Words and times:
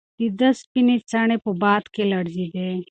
د 0.19 0.21
ده 0.39 0.49
سپینې 0.61 0.97
څڼې 1.09 1.37
په 1.45 1.51
باد 1.61 1.83
کې 1.93 2.03
لړزېدې. 2.11 2.69